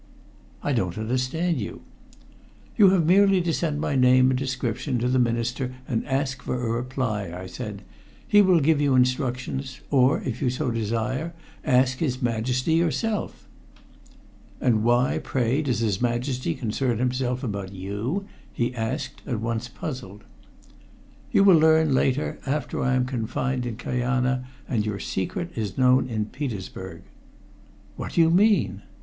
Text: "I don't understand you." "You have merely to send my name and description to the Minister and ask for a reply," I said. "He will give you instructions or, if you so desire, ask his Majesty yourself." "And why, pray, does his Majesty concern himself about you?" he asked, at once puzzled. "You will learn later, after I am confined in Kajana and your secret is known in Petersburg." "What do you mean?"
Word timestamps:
"I 0.63 0.73
don't 0.73 0.97
understand 0.97 1.61
you." 1.61 1.81
"You 2.75 2.89
have 2.89 3.05
merely 3.05 3.39
to 3.43 3.53
send 3.53 3.79
my 3.79 3.95
name 3.95 4.31
and 4.31 4.39
description 4.39 4.97
to 4.97 5.07
the 5.07 5.19
Minister 5.19 5.75
and 5.87 6.03
ask 6.07 6.41
for 6.41 6.55
a 6.59 6.71
reply," 6.73 7.31
I 7.31 7.45
said. 7.45 7.83
"He 8.27 8.41
will 8.41 8.61
give 8.61 8.81
you 8.81 8.95
instructions 8.95 9.79
or, 9.91 10.19
if 10.23 10.41
you 10.41 10.49
so 10.49 10.71
desire, 10.71 11.35
ask 11.63 11.99
his 11.99 12.19
Majesty 12.19 12.73
yourself." 12.73 13.47
"And 14.59 14.83
why, 14.83 15.19
pray, 15.23 15.61
does 15.61 15.81
his 15.81 16.01
Majesty 16.01 16.55
concern 16.55 16.97
himself 16.97 17.43
about 17.43 17.71
you?" 17.71 18.25
he 18.51 18.73
asked, 18.73 19.21
at 19.27 19.39
once 19.39 19.67
puzzled. 19.67 20.23
"You 21.31 21.43
will 21.43 21.59
learn 21.59 21.93
later, 21.93 22.39
after 22.47 22.81
I 22.81 22.95
am 22.95 23.05
confined 23.05 23.67
in 23.67 23.75
Kajana 23.75 24.47
and 24.67 24.83
your 24.83 24.97
secret 24.97 25.51
is 25.55 25.77
known 25.77 26.09
in 26.09 26.25
Petersburg." 26.25 27.03
"What 27.97 28.13
do 28.13 28.21
you 28.21 28.31
mean?" 28.31 28.81